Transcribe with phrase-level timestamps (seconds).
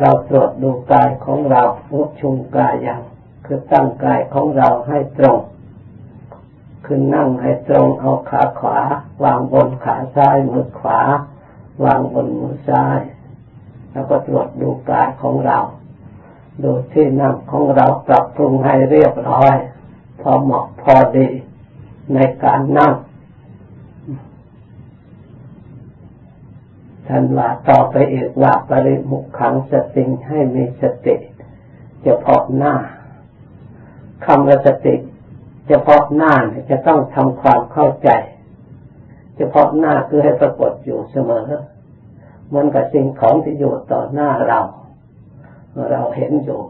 [0.00, 3.02] เราตรวจดูกายของเราพุชุมกายอย่าง
[3.44, 5.38] คือตั้งกายของเราให้ตรง
[6.84, 8.78] คือนั่งให้ตรงเอาขาขวา
[9.24, 11.00] วางบนขาซ้ายมือขวา
[11.84, 13.00] วางบนมือซ้าย
[13.92, 15.58] แล้วก็ตรวจดูกายของเรา
[16.62, 19.54] ดูที่นั่งของเราปรับปรุงให้เรียบร้อย
[20.20, 21.28] พอเหมาะพอดี
[22.14, 22.94] ในการนั่ง
[27.12, 31.14] ท่านว่าต่อไปเอกว่าปริมุขขังสติงให้มีสติ
[32.02, 32.74] เฉพาะหน้า
[34.26, 34.94] คำว่าสติ
[35.68, 36.32] เฉพาะหน้า
[36.70, 38.10] จะต้องทำความเข้าใจ
[39.36, 41.48] เฉพาะหน้าคือให้ปรากฏอยู่เสมอ
[42.46, 44.60] เหมือนกับสิ่งของที่อยู่ต่อหน้าเรา
[45.90, 46.60] เราเห็นอยู่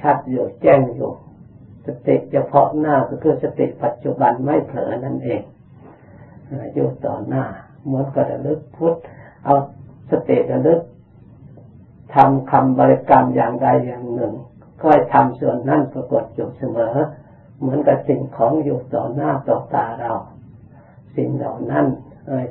[0.00, 1.10] ชัดอยู่แจ้งอยู่
[1.86, 5.42] สติเฉพาะหน้าก็คือสติปัจจุบันไม่เผลอนั่นเอง
[6.74, 7.44] อยู่ต่อหน้า
[7.84, 8.96] เหมือนกับระลึกพุทธ
[9.44, 9.54] เอา
[10.10, 10.80] สติระลึก
[12.14, 14.34] ทำคำบริกรรมอย่างใดอย่างหนึ่ง
[14.80, 16.96] ก็ให้ทำส่วนนั้นปรากฏอยู่เสมอ
[17.60, 20.12] เหมือนกับสิ่งของอยู่ต่อหน้าต่อตาเรา
[21.16, 21.86] สิ่งเหล่านั้น
[22.28, 22.46] เอย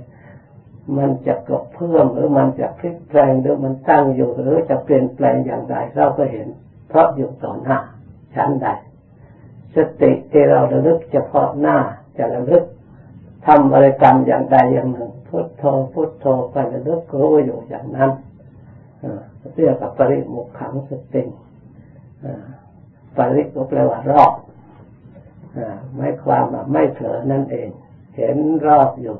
[0.97, 6.47] มันจะกบเพิ่มหรือมันจะพลิกแปลงหรือมันตั้งอยู่หรือจะเปลี่ยนแปลงอย่างไรเราก็เห็น
[6.89, 7.77] เพราะอยู่ต่อหน้า
[8.35, 8.67] ชั้นใด
[9.75, 11.77] สติที่เราระลึกเฉพาะหน้า
[12.17, 12.63] จะระลึก
[13.45, 15.63] ทำบริกรรมอย่างใดอย่างหนึ่ง พุทโธ
[15.93, 18.11] พุทโธไประลึกรู้อยู่อย่างนั้น
[19.55, 21.23] เรียกว่าปริมุขขังสติ
[23.17, 24.33] ปริก็แปลว่ารอบ
[25.95, 27.69] ไม่ความไม่เผลอนั่นเอง
[28.15, 29.17] เห็นรอบอยู่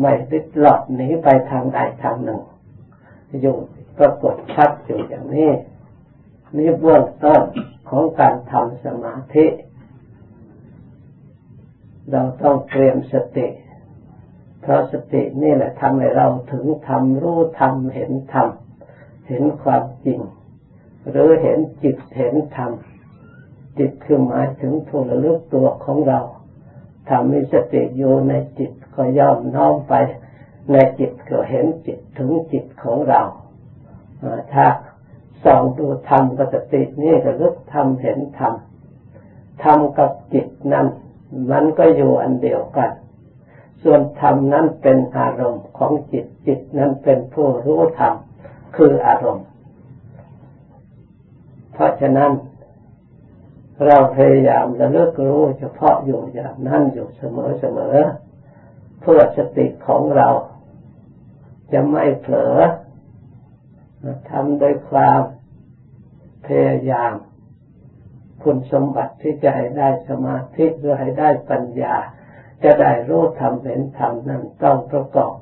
[0.00, 2.40] ไม่ติดหลอดหนีไปทางใดทางหนึ่ง
[3.42, 3.56] อยู่
[3.98, 5.50] ปรากฏชัดอยู่อย่างนี้
[6.56, 7.42] นี่เบื้องต้น
[7.88, 9.46] ของการทำสมาธิ
[12.10, 13.46] เราต้องเตรียมสติ
[14.70, 20.20] ราะสตินี่แหละทำให้เราถึงทำรู้ทำเห็นทำเห็นความจริง
[21.10, 22.72] หรือเห็นจิตเห็นธรรม
[23.78, 26.20] จิตคือหมายถึงผู้ระลึกตัวของเรา
[27.08, 29.94] ทำมีสติอยู่ในจิตก็ย่อมน้อมไป
[30.72, 33.22] ในจิตก็เห็นจิตถึงจิตของเรา
[34.52, 34.66] ถ้า
[35.44, 38.54] ส่องดูธรรมกับสตินี่ระลึกธรรมเห็นธรรม
[39.64, 40.86] ธรรมกับจิตนั้น
[41.50, 42.90] มันก็อยู่อันเดียวกัน
[43.82, 48.14] ส่วนธรรมนั้นเป็นอารมณ์ของจิตจิตนั้นเป็นผู้รู้ธรรม
[48.76, 49.46] คืออารมณ์
[51.72, 52.30] เพราะฉะนั้น
[53.86, 57.96] เราพยายามระเลึกรู้เฉพาะอยู่อย่างนั้นอยู่เสมอเสมอ
[59.00, 60.28] เพื่อสติของเรา
[61.72, 62.56] จะไม่เผลอ
[64.30, 65.20] ทำโดยความ
[66.46, 67.12] พยายาม
[68.42, 71.94] คุณสมบัติที่จะให้ได้สมาธิหรือให้ได้ปัญญา
[72.64, 75.34] จะได้รู้ธรรมเห็นธรรมนั้นต้องประกอบ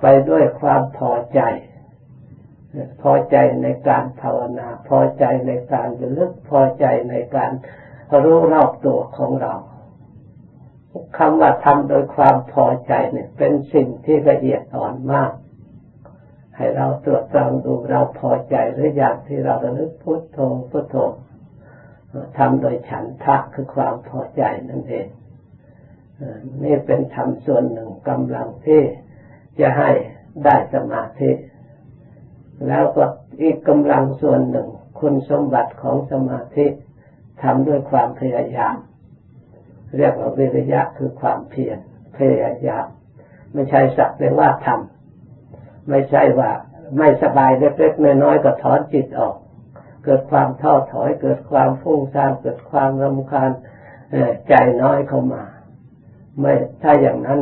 [0.00, 1.40] ไปด้วยความพอใจ
[3.02, 7.50] พอใจในการภาวนา พอใจในการระลึก พอใจในการ
[8.24, 9.54] รู้รอบตัวของเรา
[11.18, 15.32] คำว่าทำโดยความพอใจเนี่ย เป็นสิ่งที่ละเอียดอ่อนมาก
[16.56, 20.38] ให้เราตรวจตรองดูเราพอใจหรืออย่างที่เราระลึกพุทโธ
[20.70, 20.96] พุทโธ
[22.38, 25.06] ทำโดยฉันทะคือความพอใจนั่นเอง
[26.64, 28.82] นี่เป็นธรรมส่วนหนึ่งกำลังที่
[29.60, 29.90] จะให้
[30.44, 31.30] ได้สมาธิ
[32.68, 33.04] แล้วก็
[33.40, 34.68] อีกกำลังส่วนหนึ่ง
[35.00, 36.66] คุณสมบัติของสมาธิ
[37.42, 38.76] ทำด้วยความพยายาม
[39.96, 41.78] เรียกว่าวิริยะคือความเพียร
[42.16, 42.86] พยายาม
[43.52, 46.50] ไม่ใช่สักแต่ว่าทำไม่ใช่ว่า
[46.98, 49.36] ไม่สบายเล็กๆน้อยๆก็ถอนจิตออก
[50.04, 53.50] เกิดความท้อถอย เกิดความฟุ้งซ่านเกิดความรำคาญ
[54.48, 55.42] ใจน้อยเข้ามา
[56.38, 57.40] ไม่ถ้าอย่างนั้น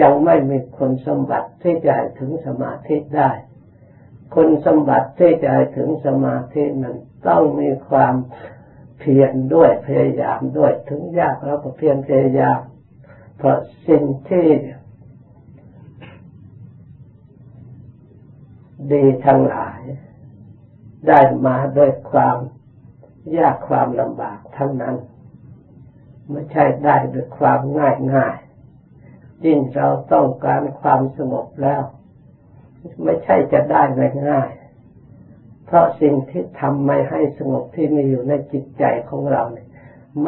[0.00, 3.30] ยังไม่มีคุณสมบัติที่จะถึงสมาธิได้
[4.34, 6.96] คุณสมบัติที่จะถึงสมาธินั้น
[7.28, 8.14] ต้องมีความ
[8.98, 12.60] เพียรด้วยพยายามด้วยถึงยากเราก็เพียรพยายาม
[13.36, 13.58] เพราะ
[13.88, 14.46] สิ่งที่
[18.92, 19.80] ดีทั้งหลาย
[21.08, 22.36] ได้มาด้วยความ
[23.36, 24.96] ยากความลำบากทั้งนั้น
[26.30, 28.36] ไม่ใช่ได้ด้วยความง่ายง่าย
[29.44, 31.82] ยิ่งเราต้องการความสงบแล้ว
[33.02, 33.82] ไม่ใช่จะได้
[34.30, 34.50] ง่าย
[35.66, 39.68] เพราะสิ่งที่ทำไม่ให้สงบที่มีอยู่ในจิตใจของเราเนี่ย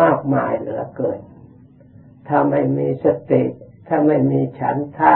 [0.00, 1.20] มากมายเหลือเกิน
[2.28, 3.42] ถ้าไม่มีสติ
[3.88, 5.12] ถ้าไม่มีฉันทะ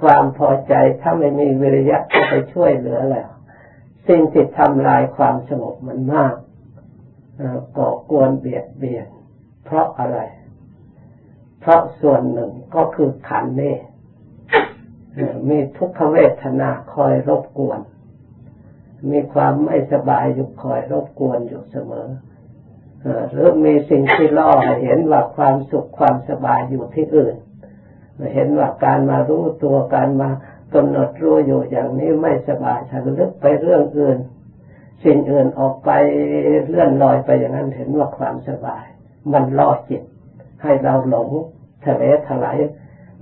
[0.00, 3.28] ความพอใจ ถ้าไม่มีวิริยะเข้าไปช่วยเหลือแล้ว
[4.08, 6.34] สิ่งที่ทำลายความสงบมันมาก
[7.78, 9.06] ก่อกวนเบียดเบียน
[9.64, 10.18] เพราะอะไร
[11.60, 13.76] เพราะส่วนหนึ่งก็คือขันนี่
[15.48, 17.80] มีทุกขเวทนาคอยรบกวน
[19.10, 22.08] มีความไม่สบายอยู่คอยรบกวนอยู่เสมอ
[23.32, 24.50] หรือมีสิ่งที่ล่อ
[24.82, 27.36] เห็นว่าความสุขความสบายอยู่ที่อื่น
[28.34, 30.30] เห็นว่าการมารู้ตัวการมา
[30.74, 34.18] กำหนดรู้อยู่อย่างนี้ไม่สบายฉันลึกไปเรื่องอื่น
[35.04, 35.90] สิ่งอื่นออกไป
[36.68, 38.84] เลื่อนลอยไปอย่างนั้นเห็นว่าความสบาย
[39.32, 40.02] มันล่อจิต
[40.62, 41.30] ให้เราหลง
[41.86, 42.58] ทะเลถลาย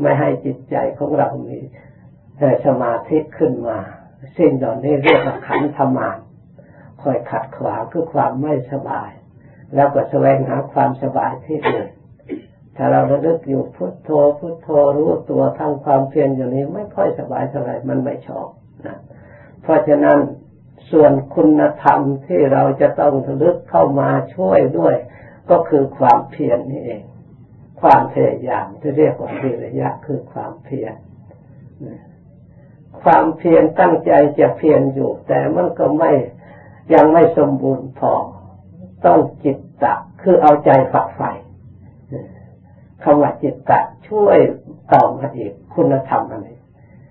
[0.01, 1.59] ไม่ให้จิตใจของเรามี
[2.67, 3.79] สมาธิขึ้นมา
[4.39, 6.19] สิ่งเหล่านี้เรียกว่าขันธมาน
[7.03, 9.11] คอยขัดขวางคือความไม่สบาย
[9.75, 11.89] แล้วก็แสวงหาความสบายที่อื่น
[12.77, 14.69] ถ้าเราระลึกอยู่พุทโธพุทโธ
[14.99, 18.49] รู้ตัวทั้งความเพียรอยู่นี้ไม่ค่อยสบายเท่าไหร่มันไม่ชอบ
[18.87, 18.99] นะ
[19.63, 20.19] เพราะฉะนั้น
[20.91, 24.95] ส่วนคุณธรรมที่เราจะต้องระลึกเข้ามาช่วยด้วย
[25.51, 27.03] ก็คือความเพียรนี่เอง
[27.81, 30.95] ความพยายามที่เรียกว่าวิริยะคือความเพียร
[33.03, 36.13] ความเพียรตั้งใจจะเพียรอยู่ แต่มันก็ไม่
[36.95, 38.13] ยังไม่สมบูรณ์พอ
[39.07, 41.31] ต้องจิตตะ คือเอาใจฝักใฝ่
[43.03, 44.39] คำว่าจิตตะช่วย
[44.93, 46.59] ต่อมาอีกคุณธรรมอันนี้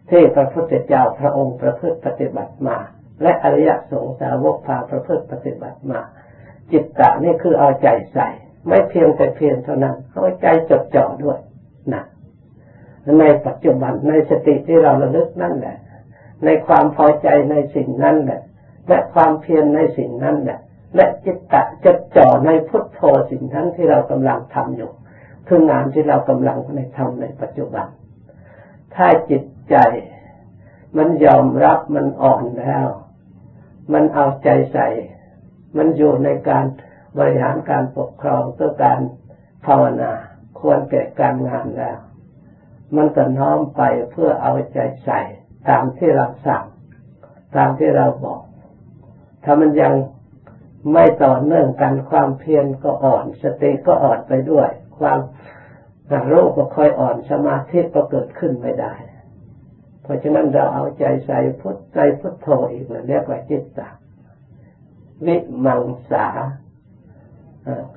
[0.09, 2.77] ที่พระพุทธเจ้าพระองค์ประพฤติปฏิบัติมา
[3.21, 6.01] และอริยสงสาวกพาประพฤติปฏิบัติมา
[6.71, 8.27] จิตตะนี่คือเอาใจใส่
[8.67, 11.39] ไม่เพียงแต่เพียงเท่านั้นเอาใจจดจ่อด้วย
[11.93, 12.03] นะ
[13.19, 15.77] ในปัจจุบันในสติที่เราระลึกนั่นแหละ
[16.45, 18.41] ในความพอใจในสิ่งนั้นแหละ
[18.87, 20.59] และความเพียรในสิ่งนั้นแหละ
[20.95, 22.99] และจิตตะจดจ่อในพุทโธ
[23.31, 24.91] สิ่งนั้นที่เรากำลังทำอยู่
[25.47, 27.87] คืองานที่เรากำลังในทำในปัจจุบัน
[28.95, 29.75] ถ้าจิตใจ
[30.97, 32.87] มันยอมรับมันอ่อนแล้ว
[33.93, 34.87] มันเอาใจใส่
[35.77, 36.65] มันอยู่ในการ
[37.18, 39.00] บริหารการปกครองเพื่อการ
[39.65, 40.12] ภาวนา
[40.59, 41.97] ควรแก่การงานแล้ว
[42.95, 43.81] มันก็น้อมไป
[44.12, 45.19] เพื่อเอาใจใส่
[45.69, 46.63] ตามที่เราสั่ง
[47.56, 48.41] ตามที่เราบอก
[49.44, 49.94] ถ้ามันยัง
[50.94, 54.69] ไม่ต่อเนื่องกันความเพียรก็อ่อน สติก็อ่อนไปด้วย
[55.00, 55.19] ความ
[56.27, 58.94] โรคก็ค่อยอ่อนสมาธิก็เกิดขึ้นไม่ได้
[60.03, 63.89] เพราะฉะนั้นเราเอาใจใส่พุทธใจพุทโธอีกเลยเรียกว่าจิตตะ
[65.25, 65.35] วิ
[65.65, 65.81] มัง
[66.11, 66.27] สา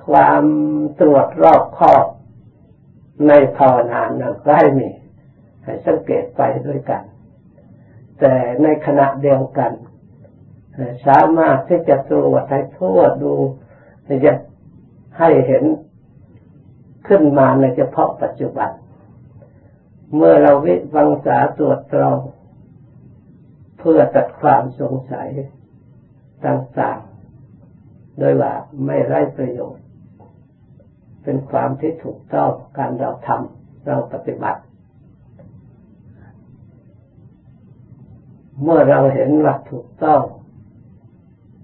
[0.05, 0.43] ความ
[0.99, 2.05] ตรวจรอบคอบ
[3.27, 4.89] ในภาวนานั้นก็ให้มี
[5.63, 7.03] ให้สังเกตไปด้วยกัน
[8.19, 8.33] แต่
[8.63, 9.71] ในขณะเดียวกัน
[11.07, 13.33] สามารถที่จะตรวจให้ทั่วดู
[14.25, 14.33] จะ
[15.17, 15.63] ให้เห็น
[17.07, 18.71] ขึ้นมาในเฉพาะปัจจุบัน
[20.15, 22.19] เมื่อเราวิวังสาตรวจตรอง
[23.79, 25.29] เพื่อตัดความสงสัย
[26.45, 27.10] ต่างๆ
[28.19, 28.53] โดยว่า
[28.85, 29.85] ไม่ไร้ประโยชน์
[31.23, 34.61] เป็นความที่ถูกต้องการเราทำเราปฏิบัติ
[38.63, 40.21] เมื่อเราเห็นหลักถูกต้อง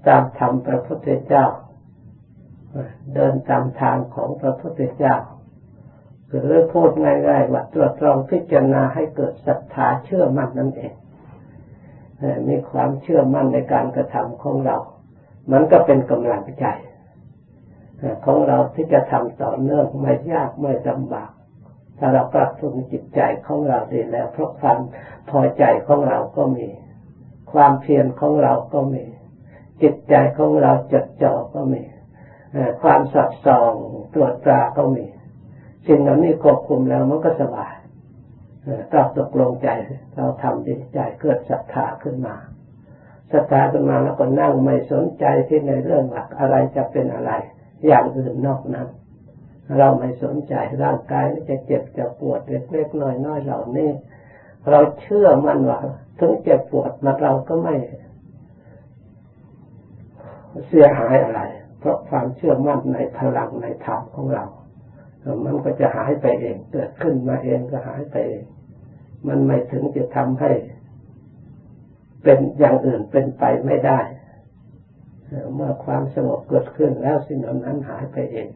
[0.07, 1.45] ตามธรรมพระพุทธเจ้า
[3.13, 5.15] เดินตามทางของพระพุทธเจ้า
[6.29, 10.93] หรือพูดง่ายๆว่าตรวจตรองพิจารณาให้เกิดศรัทธาเชื่อมั่นนั่นเอง
[12.47, 14.77] มีความเชื่อมั่นในการกระทำของเรา
[15.51, 16.65] มันก็เป็นกำลังใจ
[18.25, 21.31] ของเราที่จะทำต่อเนื่องไม่ยากไม่ลำบาก
[21.97, 24.79] ถ้าเราปรับปรุงจิตใจของเราดีแล้ว เพราะความ
[25.29, 26.67] พอใจของเราก็มี
[27.51, 29.03] ความเพียรของเราก็มี
[29.81, 31.81] จิตใจของเราจดจ่อก็มี
[32.81, 33.73] ความสับส่อง
[34.13, 35.05] ตรวจตราก็มี
[35.87, 37.73] สิ่งเหล่านี้ควบคุมแล้วมันก็สบาย
[38.91, 39.69] เราตกลงใจ
[40.15, 42.35] เราทำดีใจเกิดศรัทธาขึ้นมา
[43.31, 47.31] ศรัทธาขึ้นมาแล้วก็นั่งไม่สนใจที่ในเรื่องหลักอะไรจะเป็นอะไร
[47.87, 48.87] อย่างอื่นนอกนั้น
[49.77, 50.53] เราไม่สนใจ
[50.83, 53.89] ร่างกายจะเจ็บจะปวดเล็กๆน้อยๆเหล่านี้
[54.69, 55.79] เราเชื่อมันว่า
[56.19, 57.75] ถึงเจ็บปวดมาเราก็ไม่
[60.67, 61.41] เสียหายอะไร
[61.79, 64.45] เพราะความเชื่อมั่นในพลังในธรรมของเรา
[65.45, 68.43] มันก็จะหายไปเอง เกิดขึ้นมาเองก็หายไปเอง
[69.27, 70.51] มันไม่ถึงจะทำให้
[72.23, 73.99] เป็นอย่างอื่นเป็นไปไม่ได้
[75.55, 78.47] เมื่อความสงบเกิดขึ้นแล้วสิ่งนั้นหายไปเอง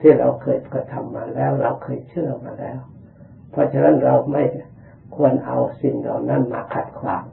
[0.00, 2.78] ที่เราเคยกระทำมาแล้ว เราเคยเชื่อมาแล้ว
[3.50, 4.44] เพราะฉะนั้นเราไม่
[5.16, 7.24] ควรเอาสิ่งเหล่านั้นมาขัดขวาง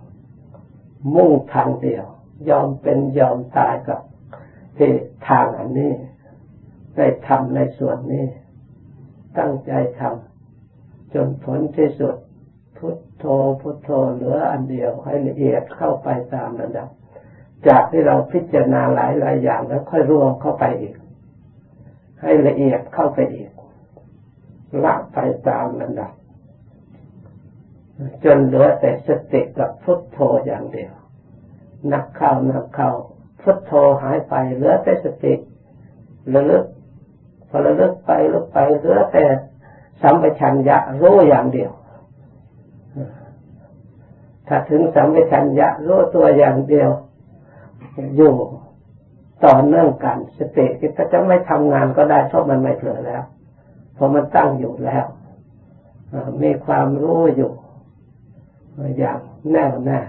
[1.15, 2.05] มุ่งทางเดียว
[2.49, 4.01] ยอมเป็นยอมตายกับ
[4.77, 4.91] ที่
[5.27, 5.93] ทางอันนี้
[6.95, 8.25] ได้ทำในส่วนนี้
[9.37, 12.15] ตั้งใจทำจนผลที่สุด
[12.77, 13.25] พุทโธ
[13.61, 16.89] พุทโธเหลืออันเดียวให้ละเอียดเข้าไปตามระดับ
[17.67, 20.95] จากที่เราพิจารณาหลายหลายอย่างแล้วค่อยรวมเข้าไปอีก
[22.21, 23.51] ให้ละเอียดเข้าไปอีก
[24.83, 25.17] ละไป
[25.47, 26.11] ตามระดับ
[28.23, 30.93] จนเหลือแต่สติกับพุทโธอย่างเดียว
[31.93, 32.91] นักเข้านักเข้า
[33.41, 35.33] พุทโธหายไปเหลือแต่สติ
[36.33, 36.65] ระลึก
[37.49, 39.25] พอระลึกไปลึกไปเหลือแต่
[40.01, 41.71] สัมปชัญญะรู้อย่างเดียว
[44.47, 46.89] ถ้าถึงสัมปชัญญะรู้ตัวอย่างเดียว
[48.17, 48.33] อยู่
[49.45, 50.65] ต่อเนื่องกันสติ
[50.97, 53.23] ก็จะไม่ทำงานก็ได้เพราะมันไม่เผลอแล้ว
[53.93, 55.05] เพราะมันตั้งอยู่แล้ว
[56.43, 57.51] มีความรู้อยู่
[58.97, 59.19] อย่าง
[59.51, 59.99] แน่วแน่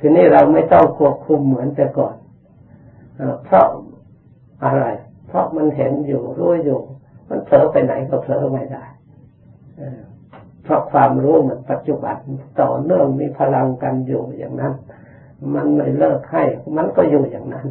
[0.00, 2.14] ทีนี้เราไม่ต้องควบคุมเหมือนแต่ก่อน
[3.44, 3.66] เพราะ
[4.64, 4.84] อะไร
[5.28, 6.80] เพราะมันเห็นอยู่รู้อยู่
[7.28, 8.84] มันเผลอไปไหนก็เผลอไม่ได้
[10.62, 12.16] เพราะความรู้เหมือนปัจจุบัน
[12.60, 14.72] ต่อเนื่องมีพลังกันอยู่อย่างนั้น
[15.54, 16.44] มันไม่เลิกให้
[16.76, 17.66] มันก็อยู่อย่างนั้น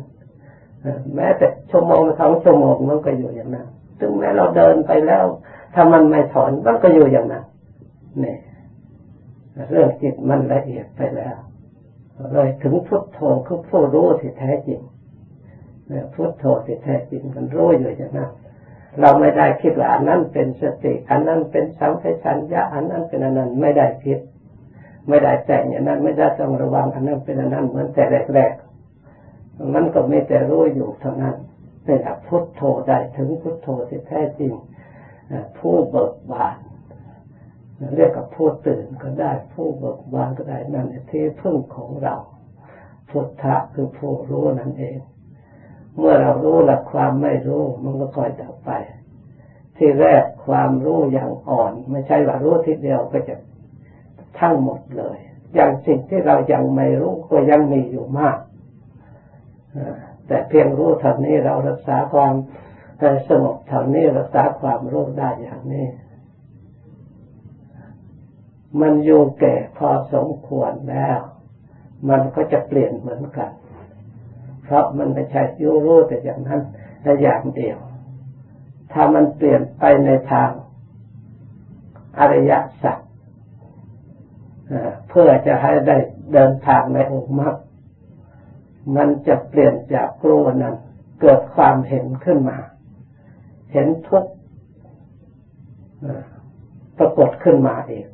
[1.15, 3.67] แม้แต่ชั่วโมงสองชั่วโมงมันก็อยู่อย่างนั้น
[3.99, 5.25] ถึงแม้เราเดินไปแล้ว
[5.73, 7.45] ถ้ามันไม่ถอนมันก็อยู่อย่างนั้น
[8.21, 8.37] เนี่ย
[9.71, 11.35] เรื่องจิตมันละเอียดไปแล้ว
[12.33, 14.79] เลยถึงพุทโธคือผู้รู้ที่แท้จริง
[16.13, 18.29] พุทโธที่แท้จริงมันรู้อยู่อย่างนั้น
[18.99, 24.19] เราไม่ได้คิดว่าอันนั้นเป็นสติอันนั้นเป็นสัมผัสัญญาอันนั้นเป็นอันนั้นไม่ได้คิด
[25.07, 31.35] ไม่ได้แต่งอย่างนั้นไม่ได้ต้องระวังอันนั้นเป็นอันนั้นเหมือนแต่แรกๆมันก็ไม่แต่รู้อยู่เท่านั้น
[31.85, 34.53] เป็นพุทโธได้ถึงพุทโธที่แท้จริง
[35.57, 36.55] ผู้เบิกบาน
[37.95, 42.15] เรียกกับผู้ตื่นก็ได้ผู้เบิกบานก็ได้นั่นที่พึ่งของเรา
[43.09, 44.97] พุทธะคือผู้รู้นั่นเอง
[45.97, 48.71] เมื่อเรารู้หลักความไม่รู้ มันก็ค่อยดับไป
[49.77, 53.35] ที่แรกความรู้อย่างอ่อน ไม่ใช่ว่ารู้ทีเดียวก็จะ
[54.39, 55.17] ทั้งหมดเลย
[55.53, 58.37] อย่างสิ่งที่เรายังไม่รู้ก็ยังมีอยู่มาก
[60.27, 62.33] แต่เพียงรู้เท่านี้เรารักษาความ
[63.29, 65.87] สงบเท่านี้รักษาความรู้ได้อย่างนี้
[68.81, 71.19] มันอยู่แก่พอสมควรแล้ว
[72.09, 73.51] มันก็จะเปลี่ยนเหมือนกัน
[74.73, 76.61] พราะมันไม่ใช่ยูรู้แต่อย่างนั้น
[77.01, 77.77] แต่อย่างเดียว
[78.91, 80.49] ถ้ามันเปลี่ยนไปในทาง
[82.19, 82.51] อริย
[82.83, 82.97] สัจ
[85.09, 85.97] เพื่อจะให้ได้
[86.33, 87.55] เดินทางในองค์มรรค
[88.95, 90.75] มันจะเปลี่ยนจากกลัวนั้น
[91.21, 92.59] เกิดความเห็นขึ้นมา
[93.73, 94.25] เห็นทุก
[96.97, 98.07] ปรากฏขึ้นมาเอง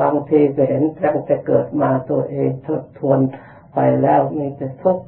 [0.00, 3.18] บางทีก็เห็นตั้งแต่เกิดมาตัวเองทบทวน
[3.74, 5.06] ไปแล้วมีแต่ทุกข์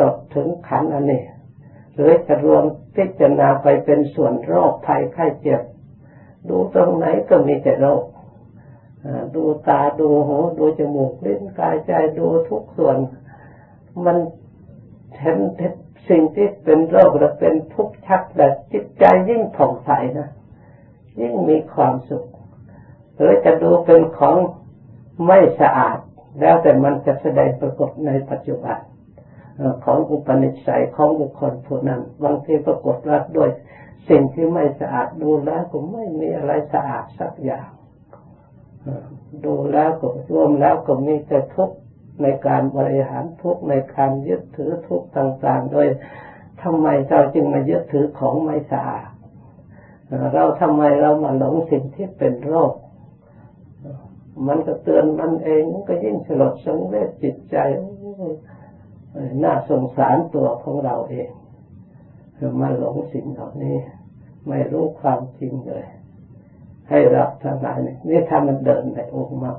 [0.00, 1.22] ตกถึงขันอันนี้
[1.94, 2.64] หรือจะรวม
[2.96, 5.60] พิจารณาไปเป็นส่วนโรคภัยไข้เจ็บ
[6.48, 8.02] ดูตรงไหนก็มีแต่โรค
[9.34, 12.96] ดูตาดูหูดูจมูกลิ้นกายใจดูทุกส่วน
[14.04, 14.16] มัน
[15.20, 15.38] เห็น
[16.08, 20.28] สิ่งที่เป็นโรคและเป็นทุกข์ชัดแต่จิตใจยิ่งผ่องใสนะ
[21.20, 22.24] ยิ่งมีความสุข
[23.16, 24.36] หรือจะดูเป็นของ
[25.26, 25.98] ไม่สะอาด
[26.40, 28.78] แล้วแต่มันจะแสดงปรากฏในปัจจุบัน
[29.84, 33.50] ของอุปนิสัยของบุคคลผู้นั้นบางทีปรากฏว่าด้วย
[34.08, 37.68] สิ่งที่ไม่สะอาดดูแล้วก็ไม่มีอะไรสะอาดสักอย่าง
[39.44, 41.76] ดูแล้วก็รวมแล้วก็มีแต่ทุกข์
[42.22, 45.86] ในการบริหารทุกข์ในการยึดถือทุกข์ต่างๆ โดย
[46.62, 49.08] ทำไมเราจึงมายึดถือของไม่สะอาด
[50.34, 52.72] เราทำไมเรามาหลงสิ่งที่เป็นโรค
[54.46, 57.56] มันก็เตือนมันเองก็ยิ่งสลดสังเวชจิตใจ
[59.44, 61.28] น่าสงสารตัวของเราเอง
[62.60, 63.76] มาหลงสิ่งเหล่านี้
[64.48, 65.84] ไม่รู้ความจริงเลย
[66.88, 69.56] ให้เราทั้งหลายนี่ถ้ามันเดินในองค์มรรค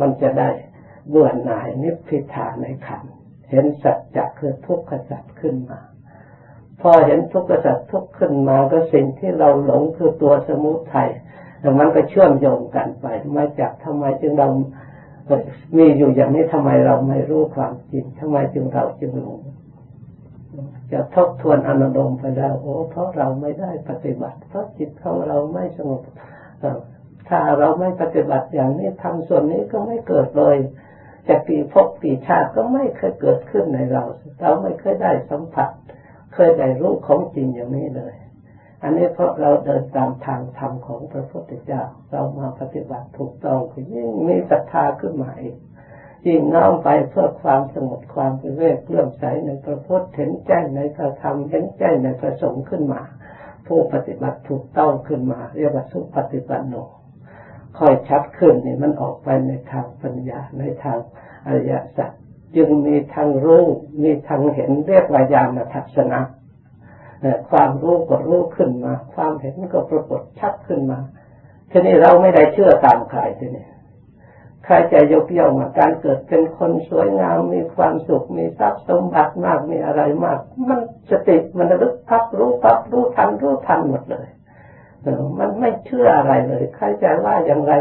[0.00, 0.48] มันจะได้
[1.08, 3.02] เบื่อหน่ายนิพพิทาในขัน
[3.50, 5.80] เห็นสัจจะคือทุกขสัจขึ้นมา
[6.80, 11.10] พอเห็นทุกขสัจทุกขขึ้นมาก็สิ่งที่เราหลงคือตัวสมุทัย
[11.78, 13.06] มันก็เชื่อมโยงกันไป
[13.36, 14.48] มาจากทำไมจึงเรา
[15.76, 19.40] มีอยู่อย่างนี้ทำไมเราไม่รู้ความจริงทำไมจึงเราจึงหลง
[20.92, 26.02] จะทบทวนอนุโลมไปแล้วโอ้เพราะเราไม่ได้ปฏิบัติ เพราะจิตของเราไม่สงบ
[27.28, 30.56] ถ้าเราไม่ปฏิบัติอย่างนี้ทำส่วนนี้ก็ไม่เกิดเลย
[31.28, 34.02] จะปีพบปีชาติก็ไม่เคยเกิดขึ้นในเรา
[34.40, 35.70] เราไม่เคยได้สัมผัส
[36.34, 38.14] เคยได้รู้ของจริงอย่างนี้เลย
[38.82, 43.60] อันนี้เพราะเราเดินตามทางธรรมของพระพุทธเจ้า เรามาปฏิบัติถูกต้อง
[43.94, 45.56] ยิ่งมีศรัทธาขึ้นมาอีก
[46.26, 53.02] ยิ่งน้อมไปเพื่อความสงบความเป็นเวทเลื่อมใสในพระพุทธเห็นใจในพระธรรมเห็นใจในพระสงฆ์ขึ้นมา
[53.66, 56.74] ผู้ปฏิบัติถูกต้องขึ้นมา เรียกว่าสุปฏิปันโน
[57.78, 60.98] ค่อยชัดขึ้นนี่มันออกไปในทางปัญญาในทาง
[61.46, 62.10] อริยสัจ
[62.56, 63.64] จึงมีทางรู้
[64.02, 66.20] มีทางเห็นเรียกว่าญาณทัศนะ
[67.50, 70.98] ความรู้ก็รู้ขึ้นมา ความเห็นก็ปรากฏชัดขึ้นมา
[71.70, 73.66] ทีนี้เราไม่ได้เชื่อตามใครทีนี้
[74.64, 80.38] ใครจะยกย่องการเกิดเป็นคนสวยงามมีความสุขมีทรัพย์สมบัติมากมีอะไรมาก
[80.68, 84.26] มันสติมันระลึกพับรู้พับรู้ทันรู้ทันหมดเลย
[85.38, 87.72] มันไม่เชื่ออะไรเลย ใครจะว่าอย่างไร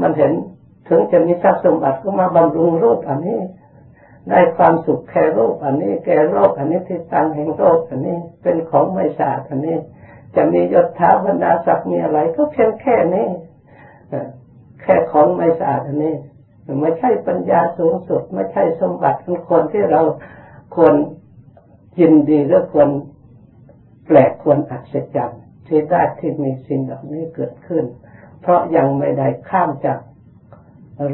[0.00, 0.32] มันเห็น
[0.88, 3.38] ถึงจะมีทรัพย์สมบัติก็มาบำรุงรูปอันนี้
[4.28, 9.78] ได้ความสุขแค่โรูปอันนี้ แก่โรคอันนี้ที่ตั้งแห่งโรคอันนี้เป็นของไม่สะอาดอันนี้
[10.34, 13.28] จะมียศถาบรรดาศักดิ์มีอะไร ก็เพียงแค่นี้
[14.82, 16.14] แค่ของไม่สะอาดอันนี้
[16.80, 20.02] ไม่ใช่ปัญญาสูงสุด ไม่ใช่สมบัติของคนที่เรา
[20.76, 20.94] ควร
[22.00, 22.88] ยินดีหรือควร
[24.06, 27.84] แปลกควรอัศจรรย์ที่ได้ที่มีสิ่งเหล่านี้เกิดขึ้น
[28.40, 29.98] เพราะยังไม่ได้ข้ามจาก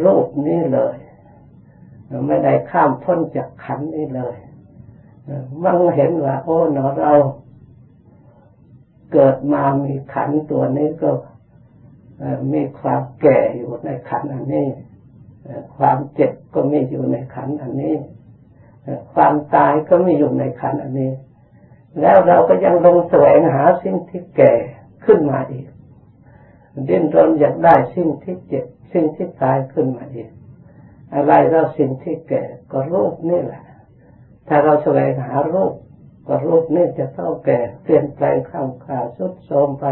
[0.02, 0.96] โลกนี้เลย
[2.26, 4.36] ไม่ได้ข้ามพ้นจากขันนี้เลย
[5.62, 7.12] มันเห็นว่า โอ้เนอเรา
[9.12, 11.10] เกิดมามีขันตัวนี้ก็
[12.52, 14.68] มีความแก่อยู่ในขันอันนี้
[15.76, 17.96] ความเจ็บก็มีอยู่ในขันอันนี้
[19.14, 21.12] ความตายก็มีอยู่ในขันอันนี้
[22.00, 24.52] แล้วเราก็ยังลงแสวงหาสิ่งที่แก่
[25.04, 25.66] ขึ้นมาอีก
[26.86, 30.30] เดินรนอยากได้สิ่งที่เจ็บสิ่งที่ตายขึ้นมาอีก
[31.14, 33.62] อะไรเราสิ่งที่แก่ก็รูปนี่แหละ
[34.48, 35.74] ถ้าเราแสวงหารูป
[36.28, 39.84] ก็รูปนี่จะต้องแก่เปลี่ยนแปลงข้ามขาสุดโทมไป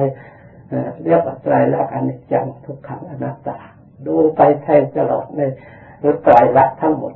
[1.04, 3.58] เรียกว่าไตรลักษณ์อนิจจังทุกขังอนัตตา
[4.06, 5.40] ดูไปแทงตลอดใน
[6.00, 7.12] หรือไตรลักษณ์ทั้งหมด